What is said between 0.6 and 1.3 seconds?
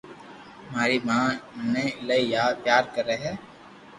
ماري ماِہ